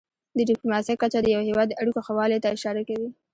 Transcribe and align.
د 0.37 0.39
ډيپلوماسی 0.49 0.93
کچه 1.01 1.19
د 1.21 1.27
یو 1.35 1.41
هېواد 1.49 1.67
د 1.69 1.73
اړیکو 1.81 1.99
ښهوالي 2.07 2.37
ته 2.43 2.47
اشاره 2.55 2.81
کوي. 2.89 3.09